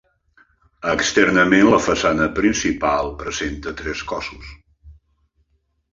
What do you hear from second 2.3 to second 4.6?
principal presenta tres cossos.